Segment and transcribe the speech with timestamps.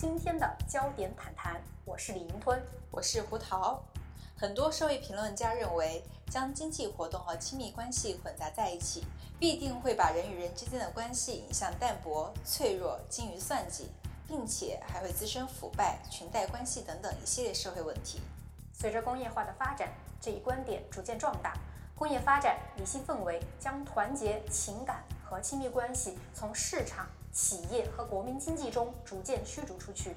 [0.00, 3.82] 今天的焦点谈谈，我是李银吞，我是胡桃。
[4.36, 9.04] 很多社会评论家认为，将经济活动和亲密关系混杂在一起，
[9.40, 13.90] 必定会把人与人之间的关系引向淡薄、脆弱、精于算计，
[14.28, 18.20] 并且还会滋生腐败、裙带关系等等一系列社会问题。
[18.72, 19.88] 随着工业化的发展，
[20.20, 21.54] 这一观点逐渐壮大。
[21.96, 27.04] 工业发展、理性氛围将团结、情感和亲密关系从市场。
[27.32, 30.16] 企业和国民经济中逐渐驱逐出去，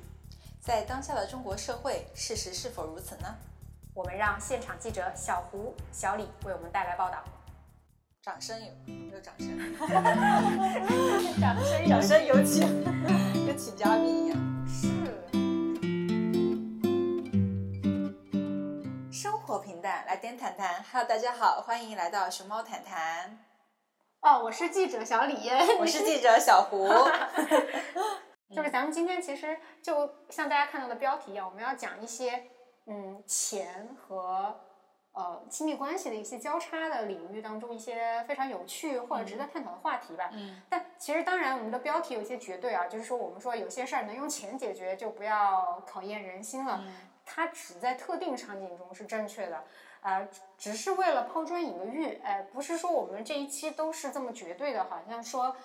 [0.59, 3.35] 在当下的中国社会，事实是否如此呢？
[3.93, 7.23] 我们让现场记者小胡、小李为我们带来报道。
[8.21, 8.71] 掌声有
[9.13, 9.49] 有掌声，
[11.41, 12.83] 掌声掌声有请，
[13.45, 14.37] 跟请嘉宾一样。
[14.67, 14.87] 是。
[19.11, 20.83] 生活平淡，来点谈谈。
[20.91, 23.50] Hello，大家好，欢迎来到熊猫谈谈。
[24.21, 25.49] 哦，我是记者小李，
[25.79, 26.87] 我是记者小胡
[28.55, 32.43] 就是咱们今天其实就像大家看到的标题一样，我们要讲一些
[32.85, 34.59] 嗯钱和
[35.13, 40.29] 呃亲密关系的一些交叉的领域当中一些非常有趣或者值得探讨的话题吧。
[40.33, 46.83] 嗯，但其实当然我们的标题有些绝对啊，就是说我们说有些事儿能用钱解决就不要考验人心了，
[47.25, 49.63] 它只在特定场景中是正确的。
[50.01, 55.55] 啊，只是为了抛砖引个玉，哎，不是说我们这一期都是这么绝对的，好像说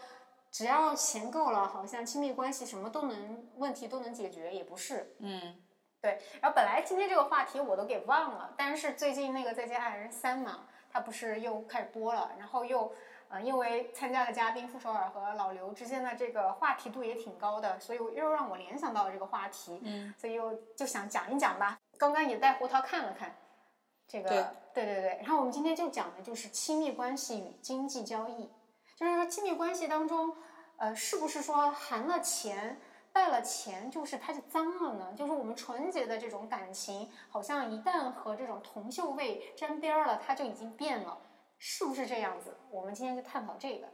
[0.51, 5.15] 只要钱够了，好像亲密关系什么都能，问题都能解决，也不是。
[5.21, 5.57] 嗯，
[6.03, 6.23] 对。
[6.41, 12.93] 然后本来今天这个话题我都给忘了，但是最近那个《再见爱人三》嘛，它不是又开始播了，然后又
[13.29, 21.79] 呃，因为参加的嘉宾傅首尔和老刘之间的这个话题度也挺高的，所以又让我联想到了这个话题，嗯，所以又就想讲一讲吧。
[21.97, 23.35] 刚刚也带胡桃看了看。
[24.09, 24.29] 这个
[24.73, 28.49] 对对对，然后我们今天就讲的就是亲密关系与经济交易，
[28.97, 30.37] 就是说亲密关系当中，
[30.77, 32.79] 呃，是不是说含了钱、
[33.13, 35.13] 带了钱，就是它就脏了呢？
[35.17, 41.19] 就是我们纯洁的这种感情，好像一旦和这种铜锈味沾边了，它就已经变了，
[41.59, 42.57] 是不是这样子？
[42.71, 43.89] 我们今天就探讨这个。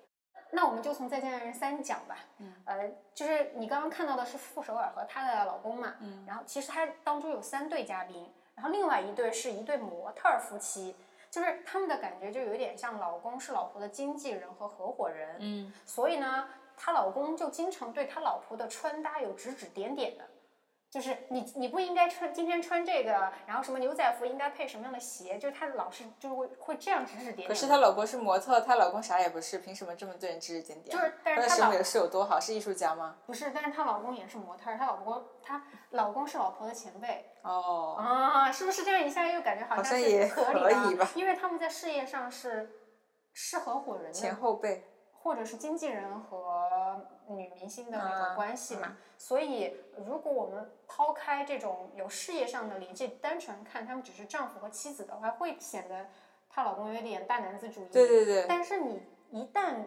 [0.55, 2.19] 那我们就从《再见爱人三》讲吧。
[2.37, 5.95] 嗯，呃，就是你刚刚看到的是傅首尔和她的老公嘛。
[6.01, 8.31] 嗯，然后其实她当中有三对嘉宾。
[8.55, 10.95] 然后另外一对是一对模特夫妻，
[11.31, 20.25] 就是他们的感觉就有点像老公是老婆的经纪人和合伙人，嗯，所以呢，她老公就经常对他老婆的穿搭有指指点点的。
[20.93, 27.49] 就是你你不应该穿今天穿这个，然后什么牛仔服应该配什么样的鞋，就是他老是就会会这样指指点点。
[27.49, 30.95] 可是他老婆是模特，他老公啥也不是，凭什么这么对人指指点点？
[30.95, 32.39] 就是，但是他审美是有多好？
[32.39, 33.17] 是艺术家吗？
[33.25, 37.25] 不是，但是她老公也是模特，她老公她老公是老婆的前辈。
[37.41, 41.11] 哦啊，是不是这样一下又感觉好像是合理吧？
[41.15, 42.71] 因为他们在事业上是
[43.33, 44.85] 是合伙人，前后辈。
[45.25, 46.69] 或者是经纪人和
[47.29, 56.07] 女明星的那种关系嘛，所以如果我们抛开这种有事业上的联系，单纯看他们只是丈夫和妻子的话，会显得
[56.51, 57.89] 她老公有点大男子主义。
[57.93, 58.47] 对对对。
[58.49, 59.01] 但是你
[59.31, 59.85] 一旦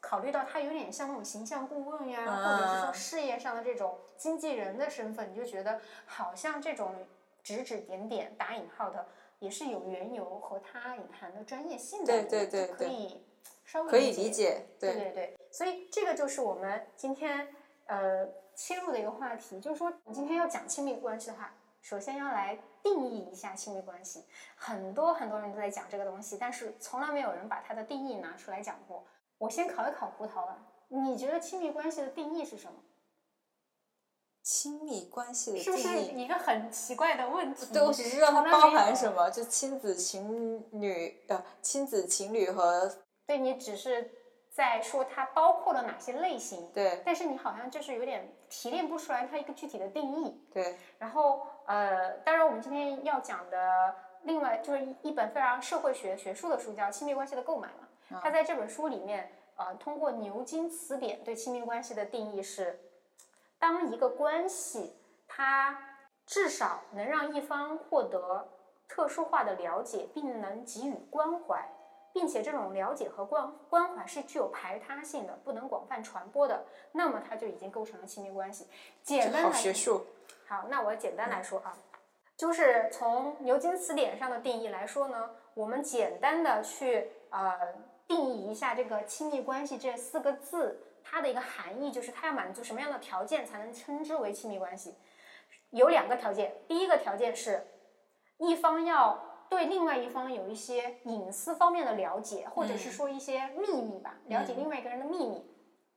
[0.00, 6.94] 考虑到他有点像那种形象顾问呀，或者是说事业上的这种经纪人的身份，你就觉得好像这种
[7.42, 9.06] 指指点点打引号的
[9.38, 13.24] 也是有缘由和他隐含的专业性的，对对对，可以。
[13.64, 17.48] 稍微可以理解，对对对，所以这个就是我们今天
[17.86, 24.24] 呃切入的一个话题，就是说你今天要讲亲密关系的话，首先要来定义一下亲密关系。
[24.54, 29.04] 很多很多人都在讲这个东西，但是从来没有人把它的定义拿出来讲过。
[29.38, 30.58] 我先考一考胡桃吧，
[30.88, 32.78] 你觉得亲密关系的定义是什么？
[34.42, 37.72] 亲密关系的是不是一个很奇怪的问题？
[37.72, 42.94] 对，我只知道它包含什么，就亲子情侣呃，亲子情侣和。
[43.26, 44.10] 对你只是
[44.50, 50.76] 在说它包括了哪些类型，对，但是你好像就是有点提炼不出来它一个具体的定义，对。
[50.98, 62.78] 然后呃，当然我们今天要讲的另外就是一本非常社会学学术的书叫《亲密关系的购买》嘛，它在这本书里面呃，通过牛津词典对亲密关系的定义是，
[63.58, 64.96] 当一个关系
[65.26, 65.78] 它
[66.26, 68.48] 至少能让一方获得
[68.88, 71.68] 特殊化的了解，并能给予关怀。
[72.14, 78.68] 并且这种了解和关关怀是具有排他性的，不能广泛传播的，那么它就已经构成了亲密关系。
[79.02, 79.52] 简单。
[80.46, 81.76] 好，那我简单来说啊，
[82.36, 87.58] 就是从牛津词典上的定义来说呢，我们简单的去呃
[88.06, 94.94] 定义一下这个亲密关系这四个字，它的一个含义就是它要满足什么样的条件才能称之为亲密关系？
[95.70, 97.66] 有两个条件，第一个条件是
[98.38, 99.33] 一方要。
[99.48, 105.44] 对另外一方有一些隐私方面的了解，或者是说一些秘密吧，了解另外一个人的秘密，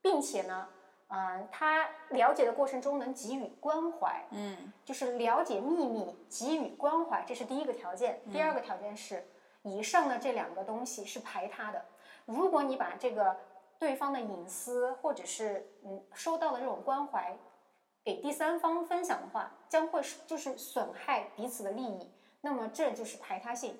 [0.00, 0.68] 并且呢，
[1.08, 8.20] 呃，他了解的过程中能给予关怀，嗯就是了解秘密，给予关怀，这是第一个条件。
[8.30, 9.26] 第二个条件是，
[9.62, 11.84] 以上的这两个东西是排他的。
[12.26, 13.36] 如果你把这个
[13.78, 17.36] 对方的隐私或者是嗯收到的这种关怀
[18.04, 22.10] 给第三方分享的话，将会是就是损害彼此的利益。
[22.40, 23.78] 那么这就是排他性，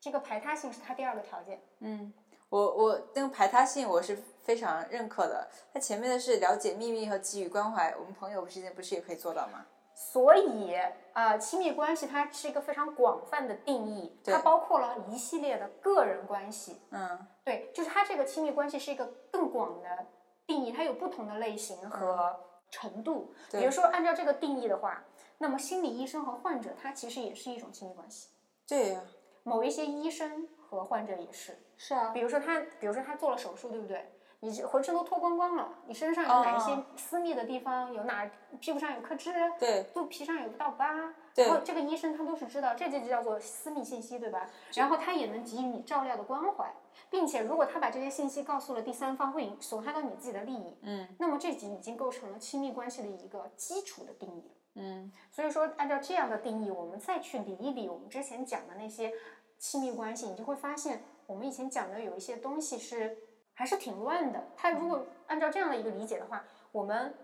[0.00, 1.62] 这个排他性是他第二个条件。
[1.80, 2.12] 嗯，
[2.48, 5.48] 我我那个排他性我是非常认可的。
[5.72, 9.66] 它前面的是了解秘密和给予关怀，我们朋友之间不是也可以做到吗？
[9.94, 10.74] 所以，
[11.12, 16.80] 呃，亲密关系它是一个非常广泛的定义，它包括了一系列的个人关系。
[16.90, 20.06] 嗯对，就是它这个亲密关系是一个更广的
[20.46, 22.34] 定义，它有不同的类型和
[22.70, 23.34] 程度。
[23.50, 25.04] 比如说，按照这个定义的话，
[25.42, 28.28] 那么心理医生和患者他其实也是一种亲密关系。
[28.64, 29.00] 对呀、
[29.42, 34.08] 某一些医生和患者也是，是啊，比如说他，比如说他做了手术，对不对？
[34.38, 37.92] 你这浑身都脱光光了，你身上有哪一些哦私密的地方？
[37.92, 38.30] 有哪
[38.60, 39.32] 屁股上有颗痣？
[39.58, 44.48] 对肚皮上有个道疤，对然后这个医生他都是知道，这就叫做私密信息，对吧？
[44.74, 46.72] 然后他也能给予你照料的关怀，
[47.10, 54.54] 并且如果他把这些信息告诉了第三方，会影损害到你自己的利益，嗯那么这已经已经构成了亲密关系的一个基础的定义了。
[54.74, 59.12] 嗯所以说，按照这样的定义，我们再去理一理我们之前讲的那些
[59.58, 63.16] 亲密关系，你就会发现，我们以前讲的有一些东西是
[63.54, 64.42] 还是挺乱的。
[64.56, 67.14] 它如果按照这样的一个理解的话，我们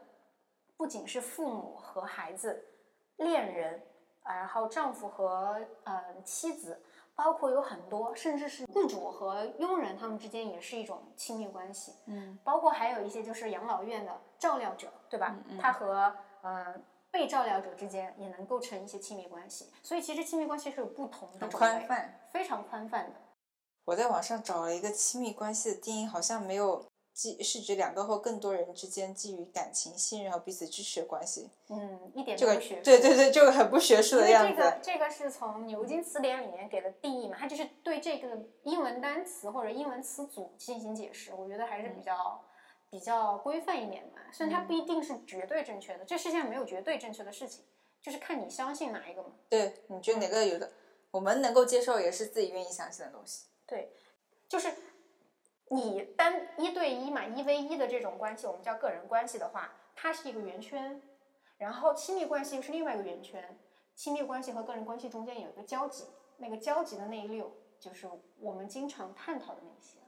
[0.76, 2.64] 不仅是父母和孩子、
[3.16, 3.82] 恋人，
[4.22, 6.80] 啊，然后丈夫和呃妻子，
[7.14, 11.94] 包括有很多，甚至是雇主和佣人，他们之间也是一种亲密关系。
[12.06, 15.34] 嗯包括还有一些就是养老院的照料者，对吧？
[15.60, 16.74] 他和呃
[17.10, 19.70] 被照料者之间也能构成一些亲密关系。
[19.82, 22.20] 所以其实亲密关系是有不同的宽泛。
[22.32, 23.14] 非常宽泛的。
[23.84, 26.84] 我在网上找了一个亲密关系的定义，好像没有
[27.14, 31.50] 基是指两个或更多人之间基于感情、信任和彼此支持的关系。
[31.69, 32.84] 嗯，一点这个都不学术。
[32.84, 34.54] 对对对，这个很不学术的样子。
[34.54, 42.40] 这个这个是从牛津词典里面给的定义嘛，它就是对这个英文单词或者英文词组进行解释，我觉得还是比较、
[42.90, 44.20] 比较规范一点吧。
[44.32, 47.64] 虽然它不一定是绝对正确的，这世界上没有绝对正确的事情，
[48.00, 49.31] 就是看你相信哪一个嘛。
[49.49, 50.73] 对，你觉得哪个有的
[51.11, 53.46] 我们能够接受，也是自己愿意相信的东西。
[53.67, 53.93] 对，
[54.49, 54.73] 就是
[55.70, 61.02] 你单一对一嘛，一 v 一的这种关系，我们叫个人关系的话，它是一个圆圈，
[61.56, 63.58] 然后亲密关系又是另外一个圆圈。
[63.94, 66.05] 亲密关系和个人关系中间有一个交集，
[66.37, 68.08] 那个交集的那一溜就是
[68.38, 69.99] 我们经常探讨的那些。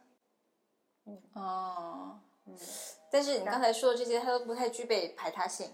[1.06, 2.20] 嗯哦，
[2.52, 2.66] 嗯，
[3.10, 5.68] 但是你刚才说的这些，它都不太具备排他性，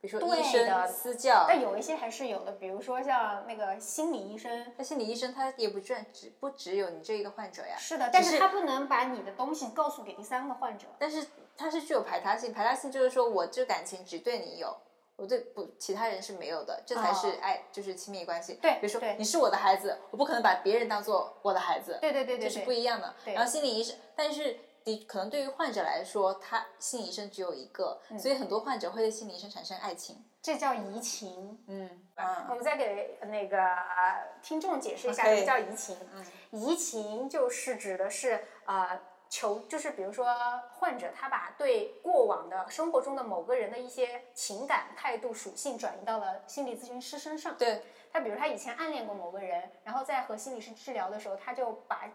[0.00, 1.44] 比如说对医生、私教。
[1.48, 4.72] 但有一些还是有的，比如说像那个心理医生。
[4.76, 10.86] 那心理医生他也不专只不只有你这一个患者呀，是的，但是是他不能把你的东西告诉给第三个患者。
[10.98, 14.74] 但是他是具有排他性，排他性就是说我这感情只对你有，
[15.16, 18.54] 我对不其他人是没有的，这才是哦爱，就是亲密关系。
[18.54, 23.14] 对比如说对你是我的孩子，我不可能把别人当做我的孩子，对对对对这是，不一样的。
[23.26, 30.24] 然后心理医生，但是的可能对于患者来说，他心理医生只有一个，嗯所以很多患者会对心理医生产生爱情。
[30.42, 31.62] 这叫移情。
[31.66, 35.96] 嗯我嗯们再给那个呃听众解释一下，什么叫移情？
[36.14, 40.26] 嗯移情就是指的是呃求，就是比如说
[40.72, 47.54] 患者他把对过往的生活中的某个人的一些情感、态度、属性转移到了心理咨询师身上。
[47.56, 52.10] 对，他比如他以前暗恋过某个人，然后在和心理师治疗的时候，他就把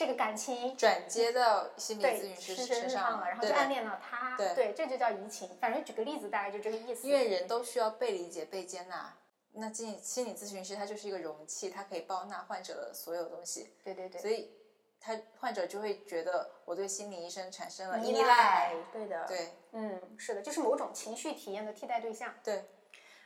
[0.00, 4.34] 这个感情转接到心理咨询师师身上了，然后就暗恋了他。
[4.34, 5.54] 对这就叫移情。
[5.60, 7.06] 反正举个例子，大概就这个意思。
[7.06, 9.14] 因为人都需要被理解、被接纳。
[9.52, 14.50] 那心理心理咨询师他就是一个容器，他可以包纳患者的所有东西，对对对，所以
[14.98, 18.72] 他患者就会觉得我对心理医生产生了依依赖。
[18.90, 22.34] 对的，对嗯，是的，就是某种情绪体验的替代对象。
[22.42, 22.64] 对，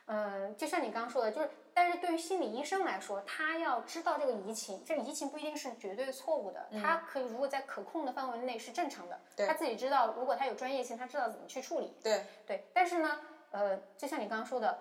[0.06, 11.96] 嗯，就像你刚刚说的，就是，但是对于心理医生来说，他要知道这个移情，这个移情不一定是绝对错误的，他可以如果在可控的范围内是正常的，他自己知道，如果他有专业性，他知道怎么去处理。
[12.02, 13.18] 对对，但是呢，
[13.50, 14.78] 呃，就像你刚刚说的，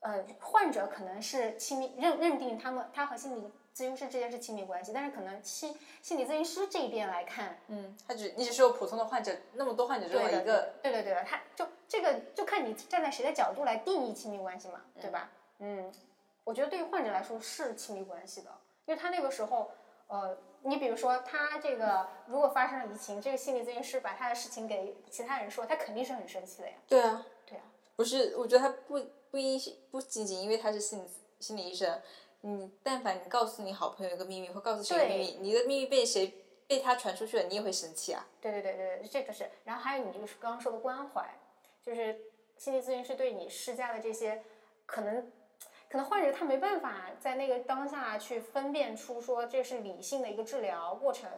[0.00, 15.28] 呃，患者可能是亲密认认定他们他和心理咨询师之间是亲密关系，但是可能心心理咨询师这一边来看，嗯，他只你只是有普通的患者，那么多患者中对的，有一个，对对对的，他就这个就看你站在谁的角度来定义亲密关系嘛，对吧？
[15.58, 15.92] 嗯，
[16.44, 18.50] 我觉得对于患者来说是亲密关系的，
[18.86, 19.72] 因为他那个时候，
[20.06, 26.74] 呃，你比如说他这个如果发生了移情，这个心理咨询师把他的事情给其他人说，他肯定是很生气的呀。
[26.86, 27.64] 对啊，对啊，
[27.96, 29.58] 不是，我觉得他不不一
[29.90, 31.08] 不仅仅因为他是心理
[31.40, 32.00] 心理医生，
[32.46, 36.34] 你但凡你告诉你好朋友一个秘密，或告诉谁个秘密，你的秘密被谁
[36.66, 38.26] 被他传出去了，你也会生气啊。
[38.38, 39.50] 对对对对对，这个是。
[39.64, 41.26] 然后还有你就是刚刚说的关怀，
[41.82, 42.20] 就是
[42.58, 44.42] 心理咨询师对你施加的这些，
[44.84, 45.32] 可能
[45.88, 51.30] 可能患者他没办法在那个当下去分辨出说这是理性的一个治疗过程，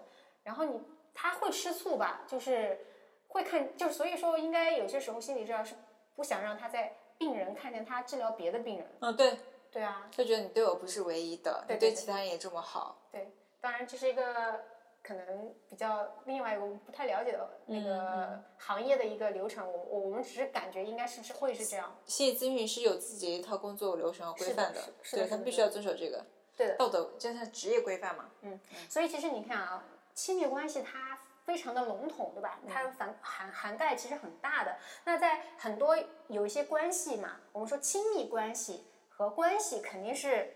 [0.42, 0.80] 然后你
[1.14, 2.84] 他会吃醋吧，就是
[3.28, 5.76] 会看，就是所以说应该有些时候心理治疗是
[6.16, 8.90] 不想让他在病人看见他治疗别的病人。
[9.00, 9.38] 嗯，对，
[9.76, 12.97] 对啊，就觉得你对我不是唯一的，你对对其他人也这么好。
[13.12, 13.30] 对，
[13.61, 14.64] 当然这是一个
[15.02, 21.95] 可能比较另外一个我们不太了解的那嗯个行业的一个流程，我我我们只是感觉应该是是会是这样。
[22.06, 26.25] 心理咨询师有自己的一套工作流程和规范是的是的是的对他们必须要遵守这个
[26.56, 28.30] 对的，道德，就像职业规范嘛。
[28.40, 32.59] 嗯所以其实你看啊，亲密关系它非常的笼统，对吧？
[32.66, 34.75] 它涵涵涵盖其实很大的。
[35.04, 35.95] 那在很多
[36.28, 40.52] 有一些关系嘛，我们说亲密关系和关系肯定是，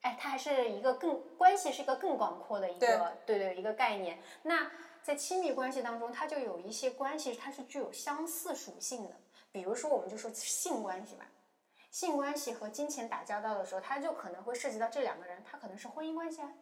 [0.00, 4.20] 哎，它还是一个更关系是一个更广阔的一个对对一个概念。
[4.42, 4.68] 那
[5.04, 9.14] 在亲密关系当中，它就有一些关系它是具有相似属性的，
[9.52, 11.28] 比如说我们就说性关系吧。
[11.92, 16.52] 性关系和金钱打交道的时候，它就可能会涉及到这两个人，他可能是婚姻关系啊，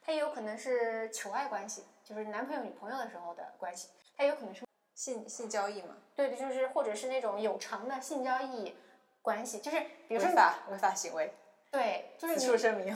[0.00, 8.76] 它也有可能是求爱关系，就是男朋友女朋友的时候的关系，它也有可能是性性交易嘛，对的，就是或者是那种有偿的性交易
[9.24, 11.32] 关系，就是比如说违法违法行为，
[11.70, 12.94] 对，就是你此处声明。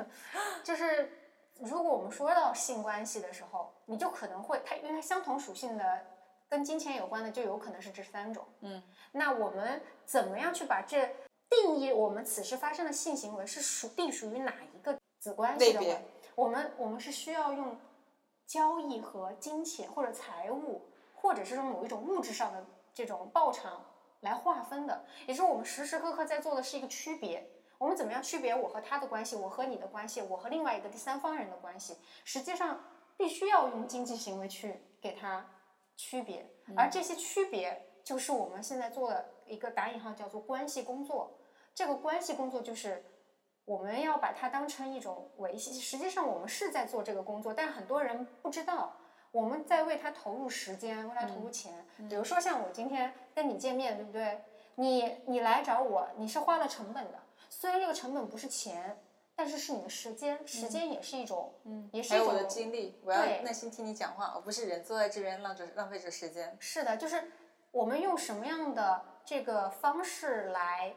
[0.64, 1.10] 就是
[1.60, 6.06] 如果我们说到性关系的时候，你就可能会它因为它相同属性的
[6.48, 8.42] 跟金钱有关的，就有可能是这三种。
[8.60, 11.14] 嗯，那我们怎么样去把这
[11.50, 16.00] 定义我们此时发生的性行为是属定属于哪一个子关系的
[16.34, 17.78] 我们我们是需要用
[18.46, 22.64] 交易和金钱或者财物，或者是说某一种物质上的
[22.94, 23.84] 这种报偿
[24.20, 25.04] 来划分的。
[25.26, 27.50] 也就是我们时时刻刻在做的是一个区别。
[27.78, 31.98] 我们怎么样区别我和他的关系，我和你的关系，我和另外一个第三方人的关系？
[32.24, 32.82] 实际上
[33.18, 35.46] 必须要用经济行为去给他
[35.94, 41.38] 区别，而这些区别就是我们现在做的一个打引号叫做关系工作。
[41.74, 43.04] 这个关系工作就是
[43.66, 48.96] 我们要把它当成一种维系，实际上我们是在做这个工作，但很多人不知道。
[49.36, 51.84] 我们在为他投入时间，为他投入钱。
[52.08, 54.42] 比如说像我今天跟你见面，对不对？
[54.76, 57.18] 你你来找我，你是花了成本的。
[57.50, 58.98] 虽然这个成本不是钱，
[59.34, 66.56] 但是是你的时间，时间也是一种，嗯，也是一种我的精力，我要耐心听你讲话，而不是人坐在这边浪着浪费着时间。
[66.58, 67.30] 是的，就是
[67.72, 70.94] 我们用什么样的这个方式来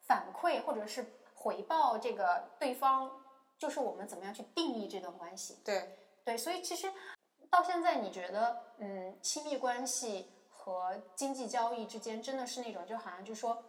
[0.00, 3.10] 反馈或者是回报这个对方，
[3.58, 5.58] 就是我们怎么样去定义这段关系。
[5.62, 5.94] 对，
[6.24, 6.90] 对，所以其实
[7.52, 13.62] 到现在，你觉得，嗯，亲密关系和经济交易之间真的是那种，就好像就说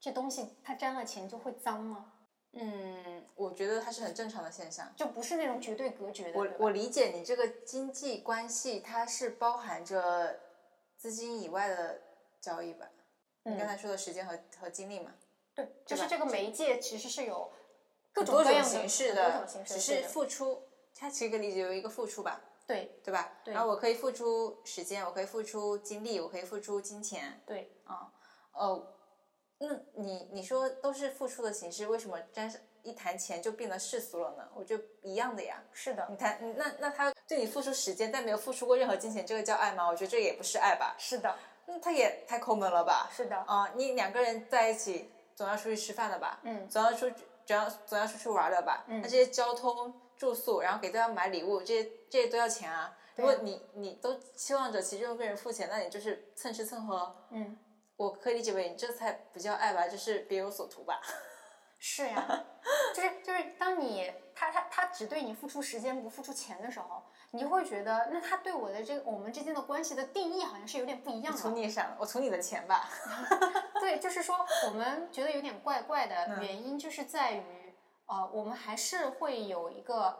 [0.00, 2.14] 这东西它沾了钱就会脏吗？
[2.52, 4.90] 嗯，我觉得它是很正常的现象。
[4.96, 6.38] 就不是那种绝对隔绝的。
[6.38, 10.40] 我我理解你这个经济关系，它是包含着
[10.96, 12.00] 资金以外的
[12.40, 12.88] 交易吧？
[13.44, 15.12] 你刚才说的时间和和精力嘛，
[15.54, 17.52] 对，就是这个媒介其实是有
[18.12, 20.62] 各种各样的形式很多种形式只是付出，
[20.94, 23.32] 它其实可以理解为一个付出吧，对对吧？
[23.44, 28.10] 对然后我可以付出时间，我可以付出精力，我可以付出金钱，对，啊
[28.52, 28.86] 哦，
[29.58, 34.48] 那你你说都是付出的形式，为什么沾上一谈钱就变得世俗了呢？
[34.54, 35.62] 我觉得一样的呀。
[35.72, 39.86] 是的，你谈那那他对你付出时间，但没有付出过任何金钱，这个叫爱吗？
[39.88, 40.94] 我觉得这也不是爱吧。
[40.98, 41.34] 是的，
[41.66, 43.08] 那他也太抠门了吧？
[43.14, 46.40] 是的，啊、你两个人在一起总要出去吃饭的吧？
[46.44, 47.08] 嗯总要出
[47.44, 48.84] 总要总要出去玩的吧？
[48.88, 49.92] 嗯那这些交通、
[50.22, 52.96] 住宿，然后给对方买礼物，这些这些都要钱啊。
[53.16, 57.16] 如果你你都期望着其中一个人付钱，那你就是蹭吃蹭喝。
[57.30, 57.58] 嗯，
[57.96, 61.00] 我可以理解为你这才不叫爱吧，就是别有所图吧。
[61.80, 62.44] 是呀，
[62.94, 67.02] 就是就是当你他他他只对你付出时间不付出钱的时候，
[67.32, 71.38] 你就会觉得那他对我的这个我们之间的关系的定义好像是有点不一样的。
[71.40, 71.96] 从你啥？
[71.98, 72.88] 我从你的钱吧。
[73.80, 74.36] 对，就是说
[74.68, 77.42] 我们觉得有点怪怪的嗯原因，就是在于
[78.12, 80.14] 呃，我们还是会有一个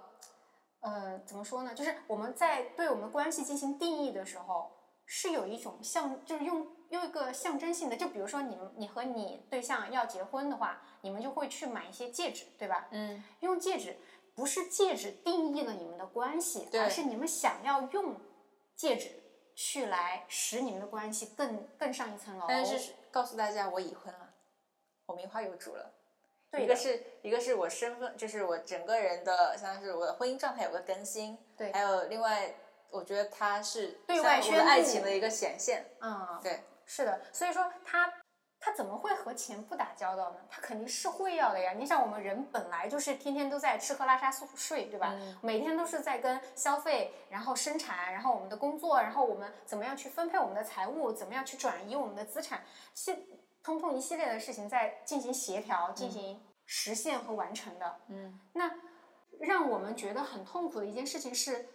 [0.80, 1.74] 呃，怎么说呢？
[1.74, 4.72] 就是我们在对我们关系进行定义的时候，
[5.04, 12.88] 是有一种象，就是用用一个象征性的，就比如说你们你和你对象要结婚的话，你们就会去买一些戒指，对吧？
[12.92, 13.94] 嗯，用戒指
[14.34, 18.16] 不是戒指定义了你们的关系，而是你们想要用
[18.74, 19.10] 戒指
[19.54, 22.46] 去来使你们的关系更更上一层楼。
[22.48, 24.32] 但是告诉大家，我已婚了，
[25.04, 25.92] 我名花有主了。
[26.52, 31.38] 对一个是一个是我身份，就是我整个人的，像是我的婚姻状态有个更新。
[31.56, 32.54] 对还有另外，
[32.90, 35.86] 我觉得它是对外宣布爱情的一个显现。
[36.00, 38.12] 嗯，对，是的，所以说他
[38.60, 40.36] 他怎么会和钱不打交道呢？
[40.50, 41.72] 他肯定是会要的呀。
[41.72, 45.16] 你想，我们人本来就是天天都在吃喝拉撒睡，对吧？
[45.40, 52.62] 每天都是在跟消费，然后生产，然后我们的工作，然后我们怎么样去分配我们的财务，怎么样去转移我们的资产，
[52.94, 53.26] 系
[53.62, 58.00] 通通一系列的事情在进行协调、进行实现和完成的。
[58.08, 58.70] 嗯，那
[59.40, 61.68] 让我们觉得很痛苦的一件事情是。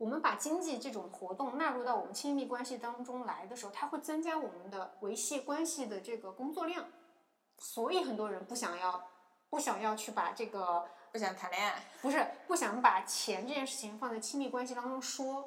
[0.00, 6.86] 我们把经济这种活动纳入到我们亲密关系当中来的时候，它会增加我们的维系关系的这个工作量，
[7.58, 9.08] 所以很多人不想要，
[9.50, 15.46] 不想要去把这个不想谈恋爱，不是不想把钱这件事情放在亲密关系当中说，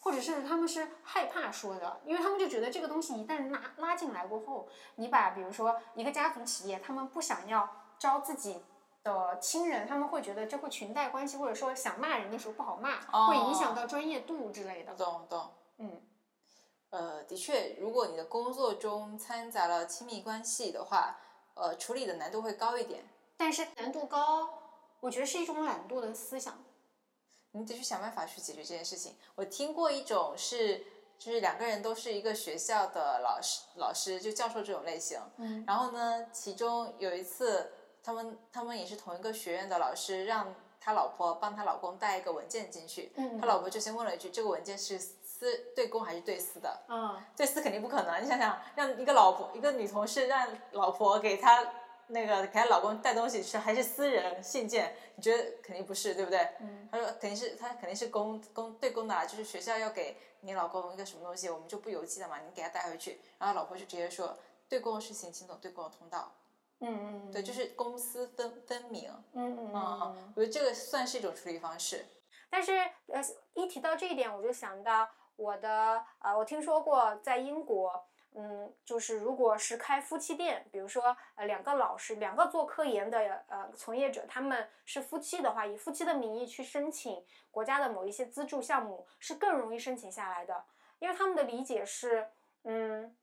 [0.00, 8.62] 或者是他们是害怕说的，因为他们就觉得这个东西一旦拉拉进来过后，你把比如说一个家族企业，他们不想要招自己。
[9.04, 14.92] 的亲人，他们会觉得这会裙带关系，或者说想骂人的时候不好骂，会影响到专业度之类的。
[14.96, 16.02] 懂懂，嗯，
[16.90, 21.16] 呃，的确，如果你的工作中掺杂了亲密关系的话，
[21.54, 23.02] 呃，处理的难度会高一点。
[23.36, 24.50] 但是难度高，
[25.00, 26.58] 我觉得是一种懒惰的思想。
[27.52, 29.16] 你得去想办法去解决这件事情。
[29.34, 30.84] 我听过一种是，
[31.18, 35.18] 就是两个人都是一个学校的老师，老师就教授这种类型。
[35.36, 37.72] 嗯，然后呢，其中有一次。
[38.00, 43.12] 他们他们也是同一个学院的老师，让他老婆帮他老公带一个文件进去。
[43.16, 48.22] 嗯，他老婆就先问了一句：“这个文件是私对公还是对私的？”嗯，对私肯定不可能。
[48.22, 51.62] 你想想，让一个老婆一个女同事让老婆给她
[52.08, 54.94] 那个给她老公带东西是还是私人信件？
[55.14, 56.38] 你觉得肯定不是，对不对？
[56.60, 63.20] 嗯，他说肯定是他肯定是公公对公的，就是学校要给你老公一个什么东西，我们就不邮寄了嘛，你给他带回去。
[63.38, 64.36] 然后老婆就直接说
[64.68, 66.32] ：“对公的事情请走对公的通道。”
[66.80, 69.10] 嗯嗯，对，就是公私分分明。
[69.32, 72.06] 嗯嗯嗯，我觉得这个算是一种处理方式。
[72.48, 72.72] 但是
[73.08, 73.20] 呃，
[73.54, 78.06] 一提到这一点，我就想到我的呃，我听说过在英国，
[78.40, 90.64] 嗯，就是如果是开夫妻店，比如说呃两个老师，两个做科研的呃从业者，他们是夫妻的话，以夫妻的名义去申请国家的某一些资助项目，是更容易申请下来的，
[91.00, 92.28] 因为他们的理解是，
[92.62, 93.16] 嗯。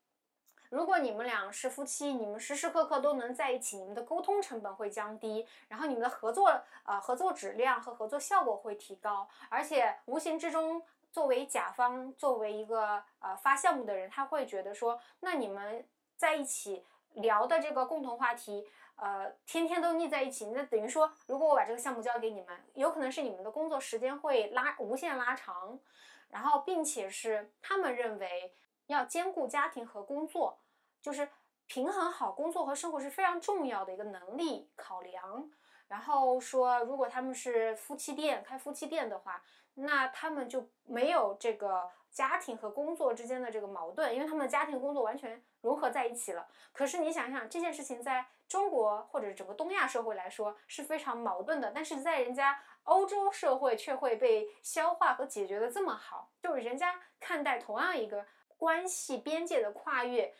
[0.71, 10.81] 如果你们俩是夫妻，你们时时刻刻都能在一起，你们的沟通成本会降低，然后你们的合作呃合作质量和合作效果会提高，而且无形之中，
[11.15, 25.79] 作为甲方，作为一个呃发项目的人，他会觉得说，那你们在一起聊的这个共同话题，呃，天天都腻在一起，那等于说，如果我把这个项目交给你们，有可能是你们的工作时间会拉无限拉长，
[26.27, 28.53] 然后并且是他们认为。
[28.87, 30.59] 要兼顾家庭和工作，
[31.01, 31.27] 就是
[31.65, 35.49] 平衡好工作和生活是非常重要的一个能力考量。
[35.87, 39.43] 然后说，如果他们是夫妻店开夫妻店的话，
[39.75, 46.47] 那他们就没有这个家庭和工作之间的这个矛盾，因为他们的家庭工作完全融合在一起了。
[46.73, 58.25] 可是你想想，这件事情在中国或者整个东亚社会来说是非常矛盾的，但是在人家欧洲社会却会被消化和解决的这么好，就是人家看待同样一个。
[58.57, 60.33] 关系边界的跨越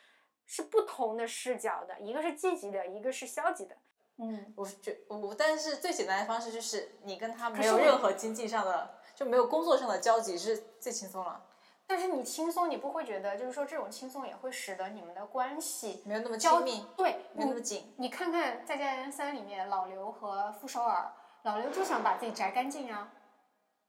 [0.46, 3.76] 是不同的视角的，一个是积极的，一个是消极的。
[4.18, 11.42] 嗯，我觉我，但是最简单的方式就是你跟他没有任何经济上的，就没有工作上的交集，是最轻松了。
[11.88, 17.94] 但是你轻松，你不会觉得，就是说这种轻松也会使得你们的关系没有那么亲密，对，没有那么紧。
[17.98, 21.12] 你看看《再见爱人三》里面老刘和傅首尔，
[21.44, 23.12] 老刘就想把自己摘干净啊，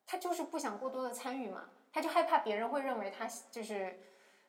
[0.06, 3.98] 他就是不想过多的参与嘛，他就害怕别人会认为他就是。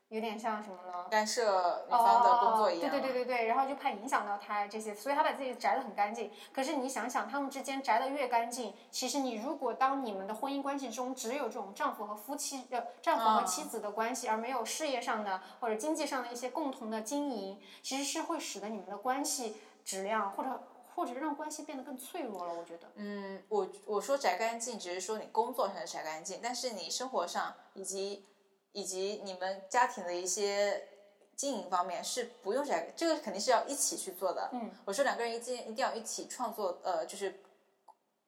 [0.09, 1.05] 有点像什么呢？
[1.11, 2.89] 干涉女方的工作一样。
[2.89, 6.31] 对对对对对，然后就怕影响到他这些，所以他把自己摘得很干净。
[6.53, 20.63] 可是你想想，他们之间摘得越干净，其实你如果当你们的婚姻关系中只有这种丈夫和夫妻的丈夫和妻子的关系，而没有事业上的或者经济上的一些共同的经营，其实是会使得你们的关系质量或者
[20.95, 22.53] 或者让关系变得更脆弱了。
[22.53, 22.87] 我觉得。
[22.95, 28.25] 嗯，我我说摘干净，只是说你工作上的摘干净，但是你生活上以及。
[28.71, 30.87] 以及你们家庭的一些
[31.35, 34.49] 经营方面是不用这个，这个肯定是要一起去做的。
[34.53, 37.41] 嗯，我说两个人一定一定要一起创作，呃，就是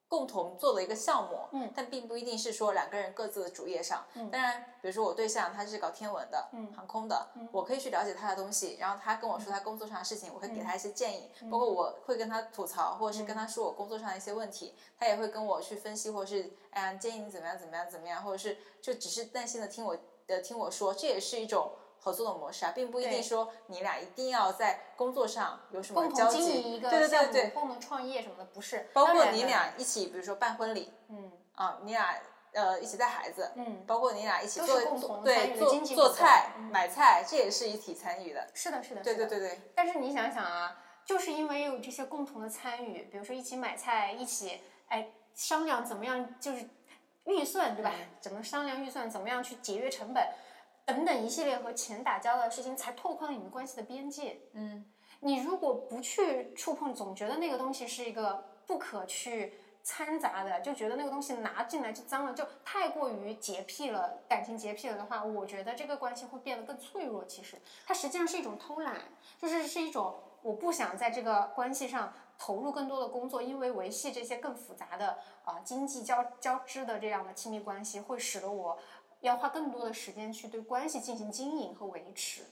[0.06, 1.38] 共同做的一个项目。
[1.52, 4.04] 嗯，但并不一定是说两个人各自的主业上。
[4.14, 19.96] 嗯，当然，比如说我对象他是搞天文的，嗯，航空的，嗯，我可以去了解他的东西，然后他跟我说他工作上的事情，我会给他一些建议，包括我会跟他吐槽，或者是跟他说我工作上的一些问题，他也会跟我去分析，或者是哎呀建议你怎么样怎么样怎么样，或者是就只是耐心的听我。
[20.30, 28.88] 呃，听我说，这也是一种合作的模式啊，并不一定说你俩一定要在工作上有什么交集，对对对对，共同创业什么的不是。
[28.94, 32.16] 包括你俩一起，比如说办婚礼，嗯，啊，你俩
[32.52, 38.48] 呃一起带孩子，嗯，包括你俩一起做共同参对做菜、嗯买菜，这也是一体参与的。
[38.54, 46.68] 是的，是的，对对对对，但是你想想啊，就是因为有这些共同的参与，比如说一起买菜，一起哎商量怎么样，就是
[47.24, 47.92] 预算对吧？
[47.94, 50.22] 嗯怎么商量预算，怎么样去节约成本，
[50.84, 54.40] 等等一系列和钱打交道的事情，才拓宽了你们关系的边界。
[54.52, 54.84] 嗯，
[55.20, 67.24] 你如果不去触碰，总觉得那个东西是一个不可去掺杂的，就觉得那个东西拿进来就脏了，就太过于洁癖了，感情洁癖了的话，我觉得这个关系会变得更脆弱。
[67.24, 67.56] 其实
[67.86, 68.96] 它实际上是一种偷懒，
[69.38, 78.78] 就是是一种我不想在这个关系上投入更多的工作，因为维系这些更复杂的啊、经济交交织的这样的亲密关系，会使得我
[79.20, 82.42] 要花更多的时间去对关系进行经营和维持。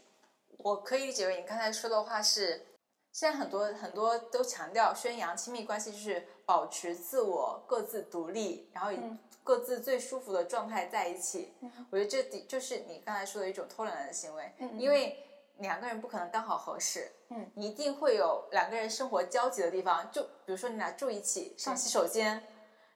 [0.59, 2.67] 我可以理解为你刚才说的话是，
[3.13, 11.55] 现在很多很多都强调宣扬亲密关系就是保持自我各自独立，然后以嗯各自最舒服的状态在一起。
[11.91, 15.17] 我觉得这的就是你刚才说的一种偷懒的行为，嗯因为
[15.59, 22.43] 两个人不可能刚好合适，嗯，你一定会有两个人生活交集的地方，就比如说你俩住一起上洗手间。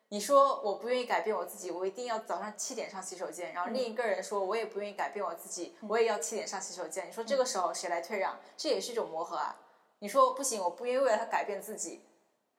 [0.09, 3.55] 你说我不愿意改变我自己，我一定要早上七点上洗手间。
[3.55, 7.09] 然后另一个人说，我也不愿意改变我自己，我也要七点上洗手间。
[7.09, 8.39] 你说这个时候谁来退让？
[8.55, 9.57] 这也是一种磨合啊。
[10.01, 12.05] 你说不行，我不愿意为了他改变自己。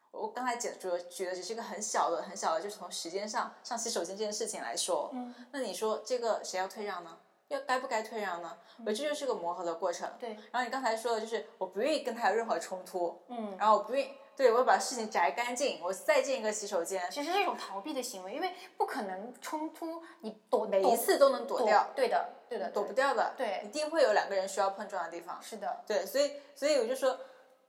[0.10, 5.12] 我刚才举举举的只是一个很小的、很小的，就是从时间上上洗手间这件事情来说。
[5.14, 7.20] 嗯，那你说这个谁要退让呢？
[7.54, 8.58] 要该不该退让呢？
[8.86, 10.10] 我这就是个磨合的过程。
[10.20, 13.56] 对，然后你刚才说的就是我不愿意跟他有任何冲突，嗯。
[13.58, 25.40] 然后我不愿意，对我要把事情摘干净，我再建一个洗手间，其实是一种逃避的行为，因为不可能冲突，你躲每一次都能躲掉，对的，对的，躲不掉的，对一定会有两个人需要碰撞的地方。
[25.42, 27.18] 是的，对，所以所以我就说，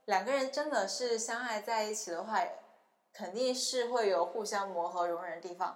[0.05, 2.41] 两个人真的是相爱在一起的话，
[3.13, 5.75] 肯定是会有互相磨合、容忍的地方。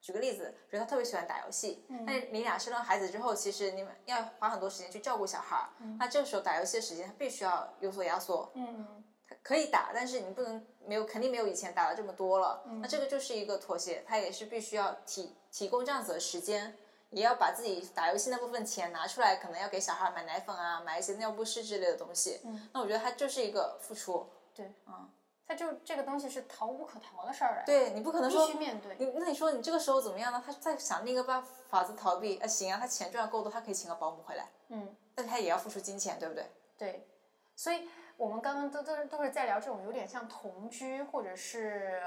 [0.00, 8.50] 举个例子，比如他特别喜欢打游戏，嗯但是你俩生了孩子之后，其实你们要花很多时间去照顾小孩儿，那这个时候打游戏的时间他必须要有所压缩。
[8.54, 12.62] 嗯他可以打，但是你不能没有肯定没有以前打的这么多了。
[12.66, 16.74] 嗯那这个就是一个妥协，他也是必须要提提供这样子的时间，
[17.10, 22.40] 也要把自己打游戏那部分钱拿出来，可能要给小孩买奶粉啊，买一些尿不湿之类的东西。
[22.44, 24.26] 嗯，那我觉得他就是一个付出。
[24.54, 25.10] 对，嗯，
[25.48, 28.94] 它就这个东西是逃无可逃的事儿，，对你不可能必说须面对。
[28.98, 30.42] 你那你说你这个时候怎么样呢？
[30.44, 36.46] 他在想另一个办法子逃避，啊行啊，他钱赚够多，他可以请个保姆回来，嗯，但他也要付出金钱，对不对？
[36.76, 37.08] 对，
[37.56, 42.02] 所以我们刚刚都都都是在聊这种有点像同居或者是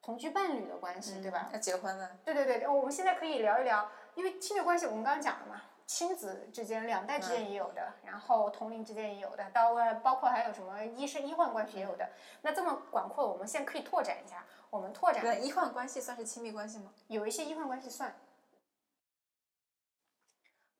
[0.00, 1.50] 同居伴侣的关系，对吧？
[1.52, 5.60] 要结婚了，对对对，我们现在可以聊一聊，因为亲密关系我们刚刚讲了嘛，
[5.92, 12.08] 亲子之间、两代之间也有的，然后同龄之间也有的，到呃包括还有什么医生医患关系也有的。
[12.42, 16.94] 那这么广阔，我们现在可以拓展一下，我们拓展那医患关系算是亲密关系吗？
[17.08, 18.14] 有一些医患关系算。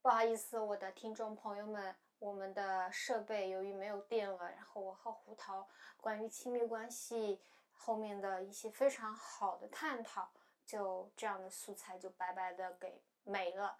[0.00, 7.40] 不好意思，我的听众朋友们，我们的设备由于没有电了，然后我和胡桃关于亲密关系
[7.72, 10.30] 后面的一些非常好的探讨，
[10.64, 13.76] 就这样的素材就白白的给没了。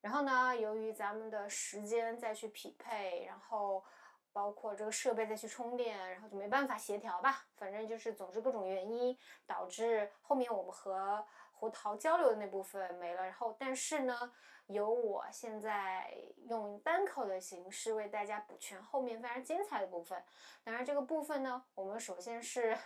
[0.00, 3.84] 然后呢，由于咱们的时间再去匹配，然后
[4.32, 7.44] 包括这个设备再去充电，然后就没办法协调吧。
[7.56, 13.24] 反正就是，总之各种原因导致后面我们和胡桃交流的那部分没了。
[13.24, 14.32] 然后，但是呢，
[14.68, 16.16] 由我现在
[16.48, 20.22] 用单口的形式为大家补全后面非常精彩的部分。
[20.62, 22.78] 当然，这个部分呢，我们首先是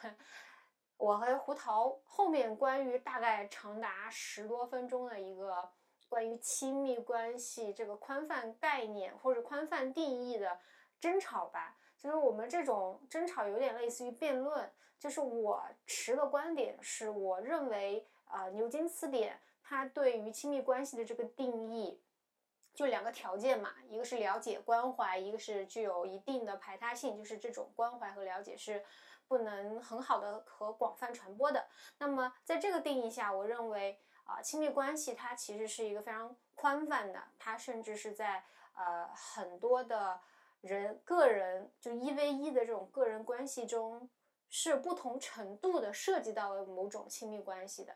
[0.97, 5.71] 我和胡桃后面关于大概长达十多分钟的一个。
[6.13, 10.59] 关于亲密关系这个宽泛概念或者宽泛定义的
[11.01, 21.99] 争吵吧，就是我们这种争吵有点类似于辩论，就是我持的观点是我认为，呃，牛津词典它对于亲密关系的这个定义，
[22.75, 28.85] 就两个条件嘛，一个是了解关怀，一个是具有一定的排他性，就是这种关怀和了解是
[29.27, 31.67] 不能很好的和广泛传播的。
[31.97, 33.99] 那么在这个定义下，我认为。
[34.33, 38.43] 啊，亲密关系它其实是一个非常宽泛的，它甚至是在
[38.75, 40.19] 呃很多的
[40.63, 44.09] 人个人就一 v 一的这种个人关系中，
[44.49, 47.95] 是不同程度的涉及到了某种亲密关系的。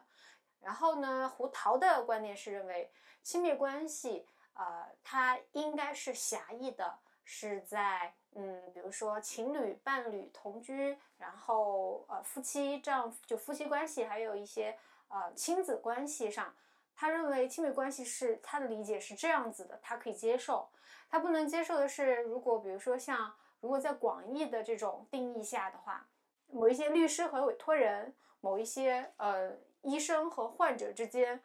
[0.60, 2.90] 然后呢，胡桃的观点是认为
[3.22, 14.78] 亲密关系，呃，它应该是狭义的，是在嗯，比如说情侣、伴侣、同居，然后呃夫妻丈夫就夫妻关系，还有一些。
[15.08, 16.54] 呃，亲子关系上，
[16.94, 20.68] 他认为亲密关系是他的理解是这样子的，他可以接受。
[21.08, 26.08] 他不能接受的是，如果比如说像如果在广义的这种定义下的话，
[26.48, 31.42] 某一些律师和委托人，某一些呃医生和患者之间，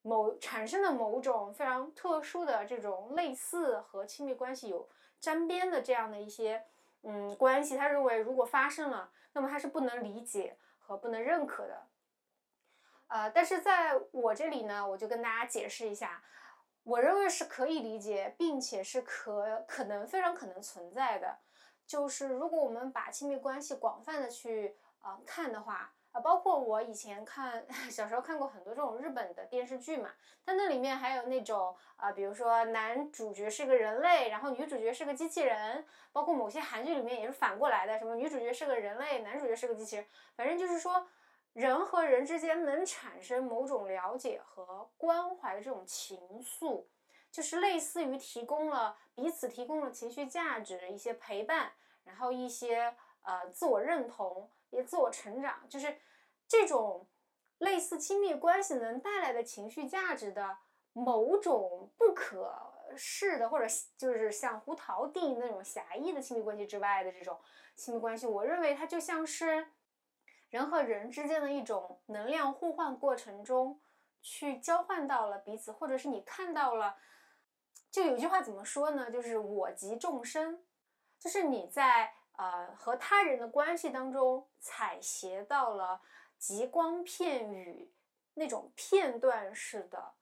[0.00, 4.88] 某产生的某种非常特殊的这种类似和亲密关系有
[5.20, 6.64] 沾边的这样的一些
[7.02, 11.86] 嗯关系，他认为如果发生了，那么他是不能理解和不能认可的。
[13.12, 16.22] 呃，但是在我这里呢，我就跟大家解释一下，
[16.82, 21.36] 我认为是可以理解，并且是可可能非常可能存在的。
[21.86, 30.08] 就是如果我们把亲密关系广泛的去啊看的话，啊，包括我以前看 小时候看过很多这种日本的电视剧嘛，
[30.46, 41.06] 它那里面还有那种啊，比如说男主角是个人类，然后女主角是个机器人，包括某些韩剧里面也是反过来的，什么女主角是个人类，男主角是个机器人，反正就是说。
[41.52, 46.86] 人和人之间能产生某种了解和关怀的这种情愫，
[47.30, 51.72] 就是类似于提供了彼此提供了情绪价值、一些陪伴，
[52.04, 55.98] 然后一些呃自我认同、也自我成长，就是
[56.48, 57.06] 这种
[57.58, 60.56] 类似亲密关系能带来的情绪价值的
[60.94, 62.50] 某种不可
[62.96, 63.66] 视的，或者
[63.98, 67.38] 就是像胡桃定义那种狭义的亲密关系之外的这种
[67.76, 69.66] 亲密关系，我认为它就像是。
[70.52, 73.80] 人和人之间的一种能量互换过程中，
[74.20, 76.98] 去交换到了彼此，或者是你看到了，
[77.90, 79.10] 就有句话怎么说呢？
[79.10, 80.62] 就是我即众生，
[81.18, 86.02] 就是你在呃和他人的关系当中采撷到了
[86.36, 87.90] 极光片语
[88.34, 90.12] 那种片段式的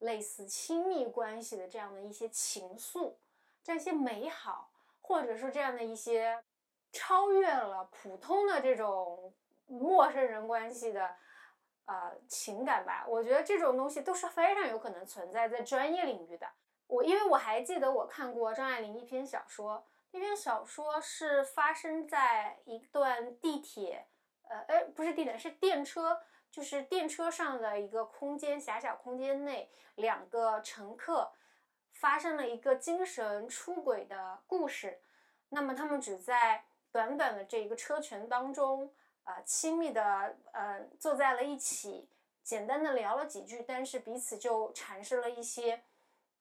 [0.00, 3.14] 类似亲密关系的这样的一些情愫，
[3.62, 6.42] 这样一些美好，或者说这样的一些
[6.90, 9.32] 超越了普通的这种。
[9.68, 11.14] 陌生人关系的，
[11.84, 16.48] 呃，情感吧，我觉得这种东西都是非常有可能存在在专业领域的。
[16.86, 24.06] 我因为我还记得我看过张爱玲一篇小说，那篇小说是发生在一段地铁，
[24.48, 31.32] 呃，哎，不是地铁，是电车，就是电车上的一个空间，狭小空间内，两个乘客
[31.92, 35.02] 发生了一个精神出轨的故事。
[35.50, 38.92] 那么他们只在短短的这一个车程当中。
[39.28, 42.08] 啊，亲密的，呃，坐在了一起，
[42.42, 45.84] 简单的聊了几句，但是彼此就产生了一些，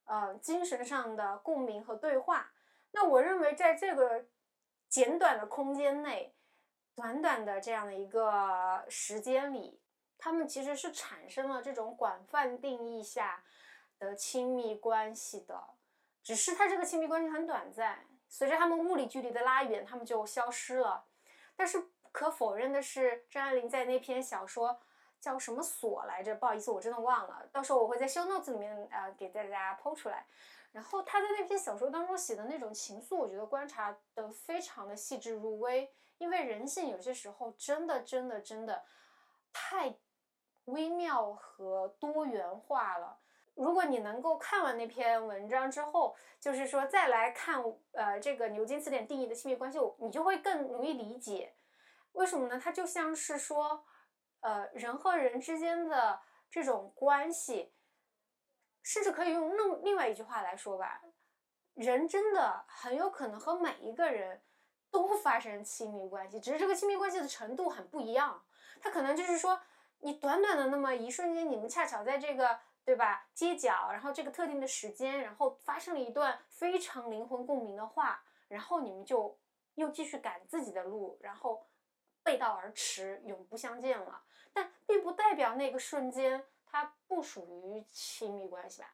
[0.05, 2.53] 呃，精神上的共鸣和对话。
[2.91, 4.27] 那我认为，在这个
[4.87, 6.33] 简短的空间内，
[6.95, 9.81] 短短的这样的一个时间里，
[10.17, 13.43] 他们其实是产生了这种广泛定义下
[13.99, 15.61] 的亲密关系的，
[16.23, 21.03] 只是他这个亲密关系很短暂，随着他们物理距离的拉远，他们就消失了，
[21.57, 21.89] 但是。
[22.17, 24.79] 可否认的是，张爱玲在那篇小说
[25.21, 26.33] 叫什么锁来着？
[26.33, 27.47] 不好意思，我真的忘了。
[27.51, 30.25] 到时候我会在修 notes 里面啊给大家剖出来。
[30.71, 35.93] 然后她在那篇小说当中写的那种情愫，我觉得观察的非常的细致入微。
[36.17, 38.83] 因为人性有些时候真的真的真的
[39.53, 39.93] 太
[40.65, 43.19] 微妙和多元化了。
[43.53, 51.53] 如果你能够看完那篇文章之后，就是说再来看呃这个牛津词典定义的亲密关系，你就会更容易理解。
[52.17, 52.59] 为什么呢？
[52.59, 53.85] 它就像是说，
[54.39, 57.75] 呃，人和人之间的这种关系，
[58.81, 60.99] 甚至可以用另另外一句话来说吧，
[61.75, 64.41] 人真的很有可能和每一个人
[64.89, 68.43] 都发生亲密关系，只是这个亲密关系的程度很不一样。
[68.81, 69.61] 他可能就是说，
[69.99, 79.37] 你短短的那么一瞬间，你们恰巧在这个对吧街角，然后这个特定的时间，然后发生了一段非常灵魂共鸣的话，然后你们就
[79.75, 81.67] 又继续赶自己的路，然后。
[82.27, 84.21] 背道而驰，永不相见了。
[84.51, 88.89] 但并不代表那个瞬间它不属于亲密关系吧？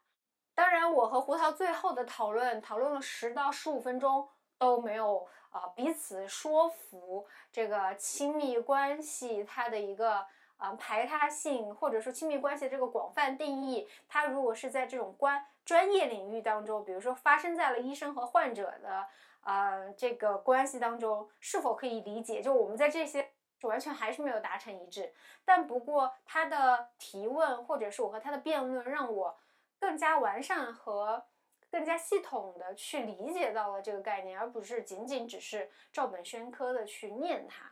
[0.54, 10.28] 当然，我和胡桃最后的讨论，讨论了十到十五分钟都没有啊彼此说服这个亲密关系它的一个
[10.63, 13.88] 啊排他性，或者说亲密关系这个广泛定义。
[14.08, 19.08] 它如果是在这种关专业领域当中，比如说发生在了医生和患者的。
[19.45, 22.41] 呃，这个关系当中是否可以理解？
[22.41, 25.13] 就我们在这些完全还是没有达成一致。
[25.43, 29.38] 但不过他的提问，或者是我和他的辩论，让我
[29.78, 31.26] 更加完善和
[31.69, 37.65] 更加系统的去理解到了这个概念，而不是仅仅只是照本宣科的去念它。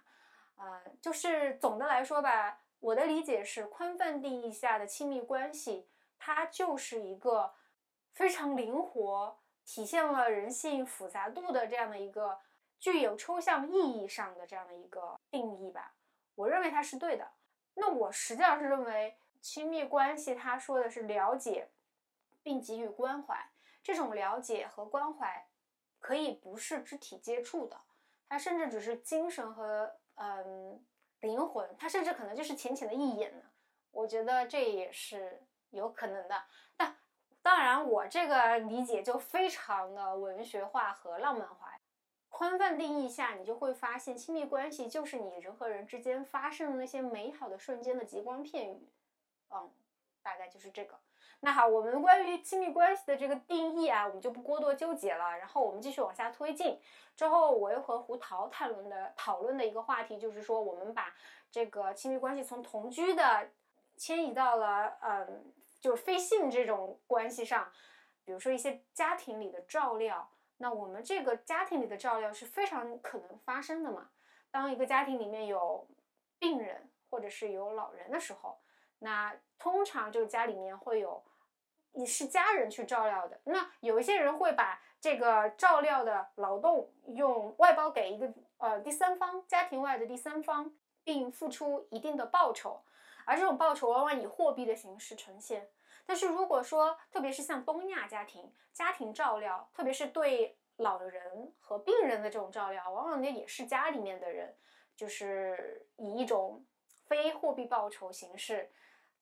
[0.62, 5.88] 啊，就是总的来说吧，我的理解是，宽泛定义下的亲密关系，
[6.20, 7.54] 它就是一个
[8.12, 9.39] 非常灵活。
[9.63, 12.38] 体现了人性复杂度的这样的一个
[12.80, 15.94] 具有抽象意义上的这样的一个定义吧，
[16.36, 17.32] 我认为它是对的。
[17.76, 21.70] 那我实际上是认为亲密关系，他说的是了解
[22.41, 23.52] 并给予关怀，
[23.84, 25.48] 这种了解和关怀
[26.00, 27.80] 可以不是肢体接触的，
[28.28, 30.84] 它甚至只是精神和嗯
[31.22, 33.44] 灵魂，它甚至可能就是浅浅的一眼呢。
[33.92, 36.44] 我觉得这也是有可能的。
[36.78, 36.96] 但
[37.42, 41.76] 当然，我这个理解就非常的文学化和浪漫化。
[42.30, 48.88] 宽泛定义下，你就会发现，亲密关系就是你人和人之间发生的那些美好的瞬间的极光片语。
[49.50, 49.70] 嗯，
[50.22, 50.98] 大概就是这个。
[51.43, 55.38] 那好，我们关于亲密关系的这个定义啊，我们就不过多纠结了。
[55.38, 56.80] 然后我们继续往下推进。
[57.15, 61.13] 之后，我又和胡桃谈论的讨论的一个话题，就是说，我们把
[61.51, 63.49] 这个亲密关系从同居的
[63.97, 67.71] 迁移到了，嗯，就是非性这种关系上。
[68.23, 74.10] 比如说一些家庭里的照料，那我们这个家庭里的照料是非常可能发生的嘛？
[74.51, 75.88] 当一个家庭里面有
[76.38, 78.60] 病人或者是有老人的时候，
[78.99, 81.21] 那通常这个家里面会有
[81.93, 83.39] 你是家人去照料的。
[83.43, 90.73] 那有一些人会把这个照料的劳动用外包给一个呃第三方，家庭外的第三方，
[91.04, 92.84] 并付出一定的报酬，
[93.25, 95.69] 而这种报酬往往以货币的形式呈现。
[96.06, 104.56] 但是如果说，特别是像东亚家庭，家庭照料，特别是对老人和病人的这种照料，往往呢也是家里面的人，
[104.95, 106.65] 就是以一种
[107.06, 108.71] 非货币报酬形式，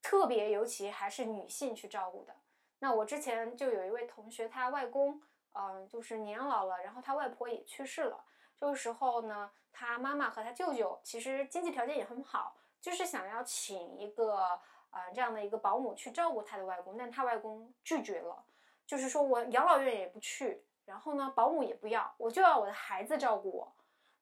[0.02, 2.34] 特别尤其还是女性去照顾的。
[2.80, 5.22] 那我之前就有一位同学，他外公。
[5.52, 8.24] 嗯，就是年老了，然后他外婆也去世了。
[8.56, 14.36] 这个时候呢，他妈妈和他舅舅其实经济条件也很好，就是想要请一个
[14.92, 18.46] 啊这样的一个保姆去照顾他的外公，但他外公拒绝了，
[18.86, 23.74] 就是说我养老院也不去，然后呢保姆也不要，我就要我的孩子照顾我。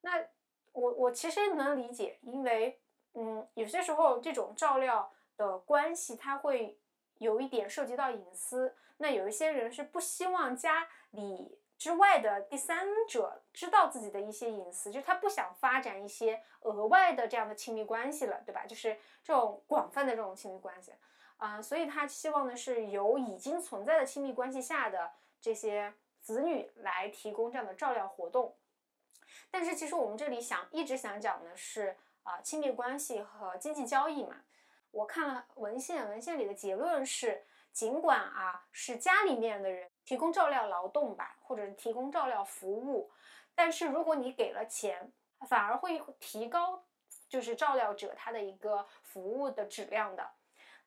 [0.01, 0.25] 那
[0.71, 2.79] 我我其实能理解，因为
[3.15, 6.79] 嗯有些时候这种照料的关系，它会
[7.19, 8.75] 有一点涉及到隐私。
[8.97, 18.65] 那有一些人是不希望家里之外的第三者知道自己的一些隐私，就是他不想发展一些额外的这样的亲密关系了，对吧？
[18.65, 20.91] 就是这种广泛的这种亲密关系，
[21.37, 28.57] 啊，所以他希望的是由已经存在的亲密关系下的这些子女来提供这样的照料活动。
[29.51, 34.41] 但是其实我们这里想一直想讲的是啊，亲密关系和经济交易嘛。
[34.97, 37.43] 我看了文献，文献里的结论是。
[37.73, 43.11] 尽管啊是家里面的人提供照料劳动吧，或者是提供照料服务，
[43.53, 45.11] 但是如果你给了钱，
[45.47, 46.83] 反而会提高
[47.29, 50.27] 就是照料者他的一个服务的质量的。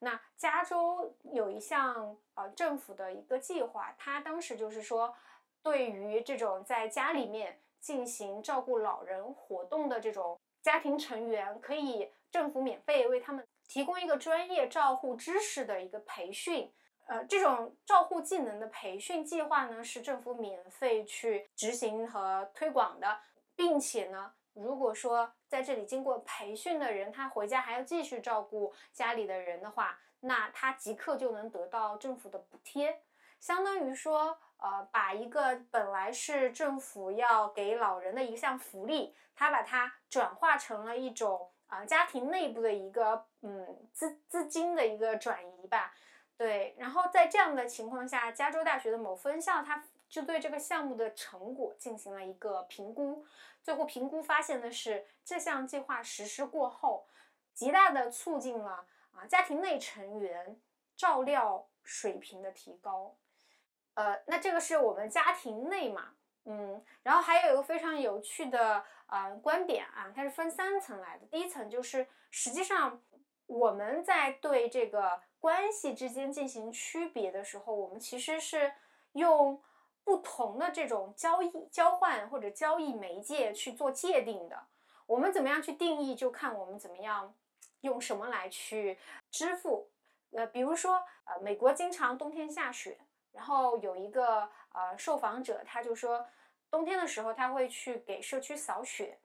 [0.01, 5.15] 那加州有一项呃政府的一个计划，他当时就是说，
[5.63, 16.73] 对于这种在家里面进行照顾老人活动的这种家庭成员，可以政府免费为他们提供一个专业照护知识的一个培训。
[17.07, 23.21] 呃，这种照护技能的培训计划呢，是政府免费去执行和推广的，
[23.55, 33.03] 并且呢，如果说在这里经过培训的人，他回家还要继续照顾家里的人的话，那他即刻就能得到政府的补贴，
[33.39, 45.95] 相当于说，呃，把一个本来是政府要给老人的一项福利，他把它转化成了一种啊家庭内部的一个嗯资资金的一个转移吧。
[46.37, 53.25] 对，然后在这样的情况下，加州大学的某分校，它就对这个项目的成果进行了一个评估，
[53.63, 57.07] 最后评估发现的是，这项计划实施过后，
[57.53, 60.59] 极大的促进了啊家庭内成员
[60.97, 63.17] 照料水平的提高。
[63.95, 66.15] 呃，那这个是我们家庭内嘛，
[66.51, 73.01] 嗯，然后还有一个非常有趣的啊观点啊，它是分三层来的，第一层就是实际上
[73.47, 75.23] 我们在对这个。
[75.41, 78.75] 关系之间进行区别的时候，我们其实是
[79.13, 79.59] 用
[80.05, 84.67] 不同的这种交易、交换或者交易媒介去做界定的。
[85.07, 87.35] 我们怎么样去定义，就看我们怎么样
[87.81, 88.99] 用什么来去
[89.31, 89.89] 支付。
[90.33, 92.99] 呃，比如说，呃，美国经常冬天下雪，
[93.33, 96.27] 然后有一个呃受访者，他就说，
[96.71, 99.19] 冬天的时候他会去给社区扫雪，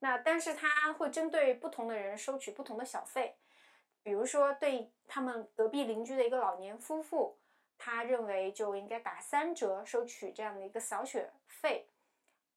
[0.00, 3.36] 那但是他会针对不同的人收取不同的小费。
[4.02, 7.38] 比如说，对他们隔壁邻居的一个老年夫妇，
[7.76, 11.86] 他认为就应该打三折收取这样的一个扫雪费。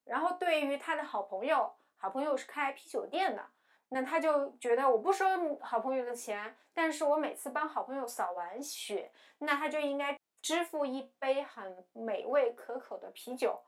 [0.06, 3.46] 然后，对于他的好朋友，好朋友是开啤酒店的，
[3.90, 5.26] 那他就觉得我不收
[5.60, 13.62] 好朋友的钱，但是我每次帮好朋友扫完雪，那他就应该支付一杯很美味可口的啤酒。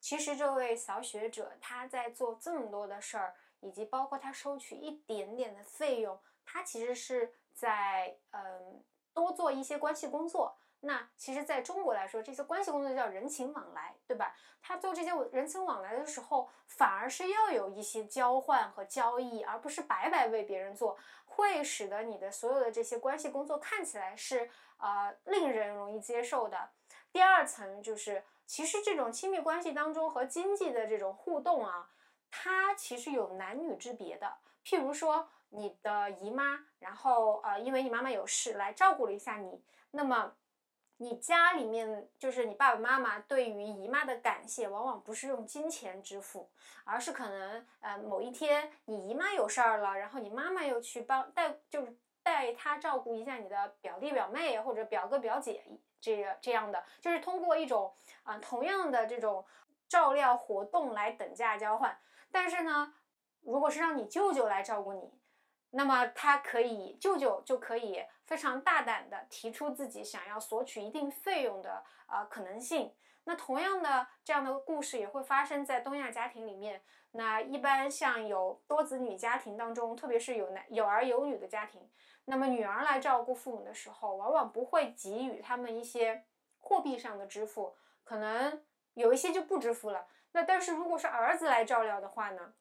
[0.00, 6.18] 其实，这位扫雪者他在做这么多的事儿，以及包括他收取一点点的费用。
[6.44, 8.82] 他其实是在嗯
[9.12, 14.34] 多做一些关系工作，那其实在中国来说，这些关系工作叫人情往来，对吧？
[14.62, 20.96] 他做这些人情往来的时候，反而是要有一些交换和交易，而不是白白为别人做，
[21.26, 26.70] 会使得你的所有的这些关系工作看起来是呃令人容易接受的。
[27.12, 31.90] 第二层就是，其实这种亲密关系当中和经济的这种互动啊，
[32.30, 34.38] 它其实有男女之别的。
[34.64, 40.32] 譬如说，你的姨妈，然后呃，因为你妈妈有事来照顾了一下你，那么
[40.96, 46.50] 你家里面就是你爸爸妈妈对于姨妈的感谢，往往不是用金钱支付，
[46.84, 55.62] 而是可能呃某一天你姨妈有事儿了，然后你妈妈又去帮带，就是带她照顾一下你的表弟表妹或者表哥表姐。
[56.00, 59.44] 这这样的就是通过一种啊同样的这种
[59.88, 61.98] 照料活动来等价交换，
[62.30, 62.94] 但是呢，
[63.40, 65.12] 如果是让你舅舅来照顾你，
[65.70, 72.94] 那么他可以舅舅就可以非常大胆的提出自己想要索取一定费用的啊可能性。
[73.24, 76.82] 那同样的这样的故事也会发生在东亚家庭里面。
[77.10, 81.90] 那一般像有多子女家庭当中，特别是有男有儿有女的家庭。
[82.30, 86.26] 那么女儿来照顾父母的时候，往往不会给予他们一些
[86.58, 87.74] 货币上的支付，
[88.04, 88.62] 可能
[88.92, 90.06] 有一些就不支付了。
[90.32, 92.52] 那但是如果是儿子来照料的话呢，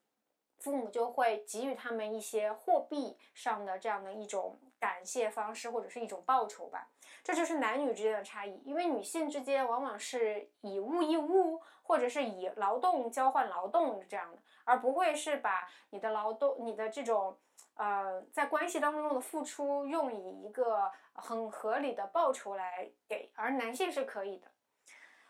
[0.57, 6.87] 父母就会给予他们一些货币上的这样的一种感谢方式，或者是一种报酬吧。
[7.21, 17.37] 这就是男女之间的差异，因为女性之间往往是以物易物，或者是以劳动交换劳动这样的，而不会是把你的劳动、你的这种。
[17.77, 24.47] 呃，在关系当中的付出，用以一个很合理的报酬来给，而男性是可以的。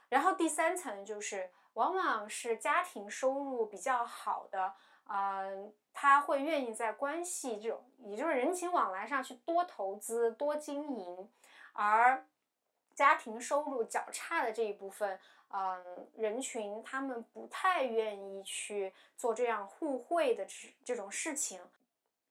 [0.10, 4.74] 然后第三层就是，往往是家庭收入比较好的，
[5.10, 11.30] 嗯，他会愿意在关系这种，也就是人情往来上去多投资、多经营，
[11.74, 12.26] 而
[12.96, 15.20] 家庭收入较差的这一部分，
[15.50, 21.60] 嗯，人群他们不太愿意去做这样互惠的这这种事情。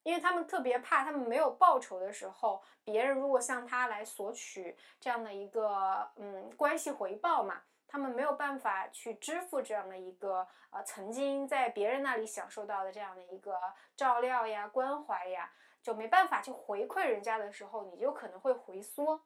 [0.07, 13.59] 因为他们特别怕，他们没有报酬的时候，别人如果向他来索取这样的一个嗯关系回报嘛，他们没有办法去支付这样的一个呃曾经在别人那里享受到的这样的一个
[13.97, 15.51] 照料呀、关怀呀，
[15.83, 19.21] 就没办法去回馈人家的时候，你就可能会回缩。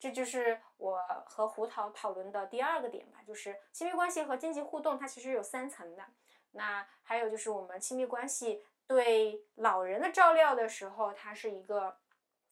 [0.00, 6.02] 这就是我和胡桃讨论的第二个点吧，就是亲密关系和经济互动，它其实有三层的。
[6.50, 8.64] 那还有就是我们亲密关系。
[8.86, 11.98] 对老人的照料的时候，它是一个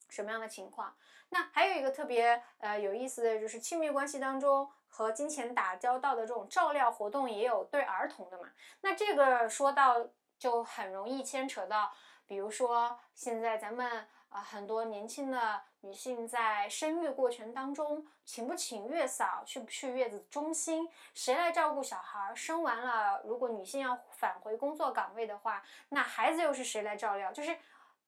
[0.09, 0.97] 什么样的情况？
[1.31, 8.49] 那还有一个特别呃有意思的就是亲密关系当中和金钱打交道的这种照料活动，也有对儿童的嘛？
[8.83, 10.09] 那这个说到
[10.39, 11.93] 就很容易牵扯到，
[12.27, 14.07] 比如说现在咱们。
[14.33, 22.33] 啊，很多年轻的女性在生育过程当中，请不请月嫂，去不去月子中心，谁来照顾小孩？
[22.37, 27.33] 生完了，如果女性要返回工作岗位的话，那孩子又是谁来照料？
[27.33, 27.59] 就是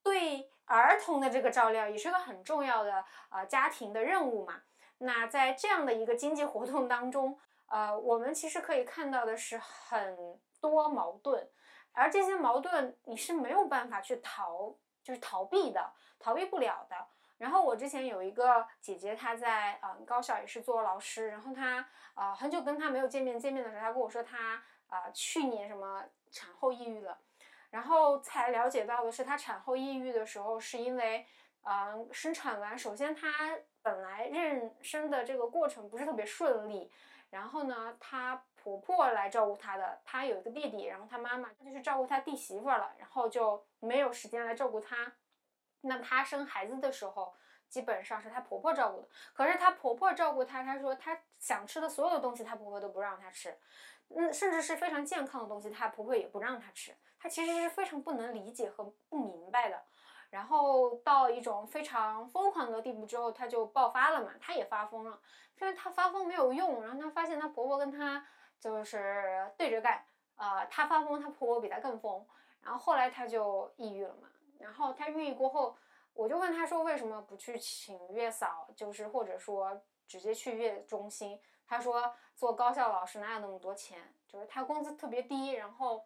[0.05, 4.63] 对儿童的这个照料，也是个很重要的呃家庭的任务嘛。
[4.99, 11.51] 那在这样的一个经济活动当中，呃，我们其实可以看到的是很多矛盾，
[11.93, 14.77] 而这些矛盾你是没有办法去逃。
[15.03, 16.97] 就是逃避的，逃避不了的。
[17.39, 27.19] 然后我之前有一个姐姐，她在嗯高校也是做老师，然后她呃很久跟她没有见面，见面的时候她跟我说她啊去年什么产后抑郁了，
[27.71, 31.27] 然后才了解到的是她产后抑郁的时候是因为
[31.63, 36.91] 嗯生产完，首先她本来妊娠的这个过程不是特别顺利，
[37.31, 43.65] 然后呢她婆婆来照顾她的，她有一个弟弟，然后她妈妈就去照顾她弟媳妇了，然后就。
[43.81, 45.13] 没有时间来照顾她，
[45.85, 47.35] 那她生孩子的时候，
[47.69, 49.09] 基本上是她婆婆照顾的。
[49.33, 53.57] 可是她婆婆照顾她，她说她想吃的所有的东西，她婆婆都不让她吃，
[54.09, 56.95] 嗯，甚至是非常健康的东西，她婆婆也不让她吃。
[57.19, 59.83] 她其实是非常不能理解和不明白的。
[60.31, 65.21] 然后到一种非常疯狂的地步之后，她就爆发了嘛，她也发疯了。
[65.57, 68.27] 但是她发疯没有用，然后她发现她婆婆跟她
[68.59, 70.05] 就是对着干，
[70.37, 72.27] 呃，她发疯，她婆婆比她更疯。
[72.61, 74.29] 然后后来她就抑郁了嘛，
[74.59, 75.77] 然后他抑郁过后，
[76.13, 81.41] 我就问他说为什么不去请月嫂，就是或者说直接去月中心？
[81.67, 83.99] 他说做高校老师哪有那么多钱，
[84.29, 86.05] 就是他工资特别低，然后，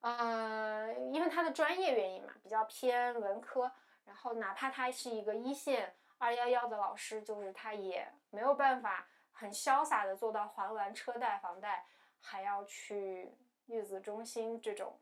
[0.00, 3.70] 呃，因为他的专业原因嘛，比较偏文科，
[4.04, 11.86] 然后哪怕他是一个一线二幺幺的老师，就是他也没有办法很潇洒的做到还完车贷房贷
[12.20, 13.32] 还要去
[13.66, 14.98] 月子中心这种。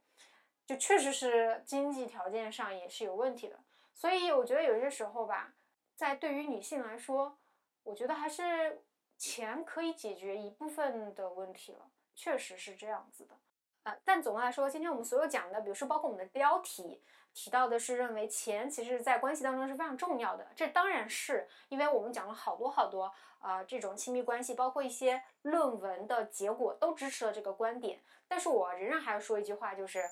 [0.67, 3.59] 就确实是经济条件上也是有问题的，
[3.93, 5.53] 所以我觉得有些时候吧，
[5.95, 7.37] 在对于女性来说，
[7.83, 8.83] 我觉得还是
[9.19, 13.35] 钱可以解决一部分的问题了，确实是这样子的。
[13.83, 17.03] 啊，但总的来说，今天我们所有讲的，比如说包括我们的标题
[17.35, 28.01] 提到的是认为钱其实在关系当中是非常重要的，这当然是因为我们讲了好多好多啊这种亲密关系，包括一些论文的结果都支持了这个观点。
[28.27, 30.03] 但是我仍然还要说一句话，就是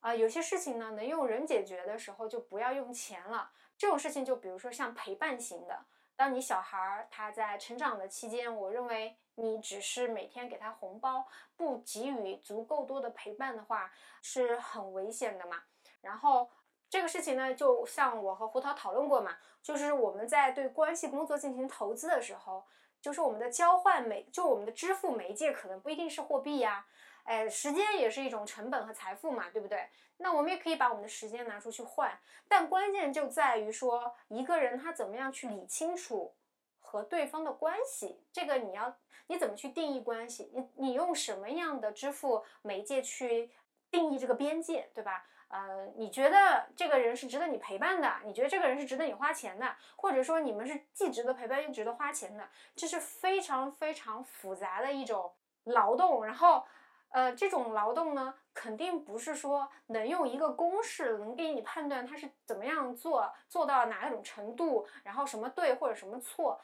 [0.00, 3.50] 啊有些事情呢能用人解决的时候就不要用钱了。
[3.76, 5.84] 这种事情就比如说像陪伴型的，
[6.16, 9.16] 当你小孩儿他在成长的期间，我认为。
[9.40, 11.24] 你只是每天给他红包，
[11.54, 13.88] 不给予足够多的陪伴的话，
[14.20, 15.62] 是很危险的嘛。
[16.00, 16.50] 然后
[16.90, 22.66] 这个事情呢，就像我和胡桃讨论过嘛，就是我们在对关系工作进行投资的时候，
[23.00, 26.84] 就是我们的交换媒，就我们的支付媒介可能不一定是货币呀，
[27.28, 29.88] 哎，时间也是一种成本和财富嘛，对不对？
[30.16, 32.18] 那我们也可以把我们的时间拿出去换，
[32.48, 36.34] 但关键就在于说一个人他怎么样去理清楚。
[36.80, 40.50] 和对方的关系，这个你要你怎么去定义关系？
[40.54, 43.50] 你你用什么样的支付媒介去
[43.90, 45.26] 定义这个边界，对吧？
[45.48, 48.10] 呃，你觉得这个人是值得你陪伴的？
[48.24, 49.76] 你觉得这个人是值得你花钱的？
[49.96, 52.48] 或者说你们是既值得陪伴又值得花钱的？
[52.74, 55.30] 这是非常非常复杂的一种
[55.64, 56.66] 劳动，然后。
[57.10, 66.60] 呃，这种劳动呢，肯定不是说能用一个公式能给你判断他是怎么样做，做到哪一种程度，然后什么对或者什么错。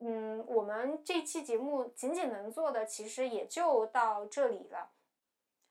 [0.00, 4.90] 嗯，我们这期节目仅仅能做的其实也就到这里了。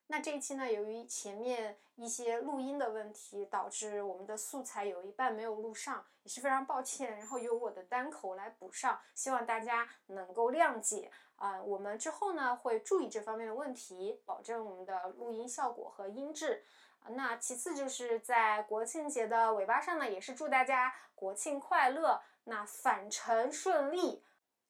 [0.08, 7.18] 那这一期呢，由于前面一些录音的问题，导致我们的素材有一半没有录上，也是非常抱歉。
[7.18, 11.12] 然后由我的单口来补上，希望大家能够谅解。
[11.42, 16.64] 啊，我们之后呢会注意这方面的问题，保证我们的录音效果和音质。
[17.10, 24.24] 那其次就是在国庆节的尾巴上呢，也是祝大家国庆快乐，那返程顺利。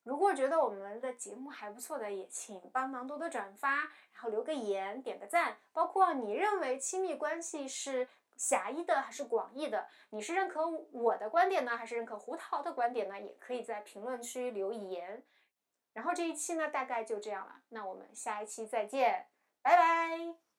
[0.03, 3.75] 如果觉得我们的节目还不错的，也请帮忙多多转发，
[4.13, 5.57] 然后留个言，点个赞。
[5.73, 8.07] 包括你认为亲密关系是
[8.37, 9.89] 狭义的还是广义的？
[10.11, 13.19] 你是认可我的观点呢，还是认可胡桃的观点呢？
[13.19, 15.21] 也可以在评论区留言。
[15.93, 17.61] 然后这一期呢，大概就这样了。
[17.69, 19.27] 那我们下一期再见，
[19.61, 20.50] 拜拜。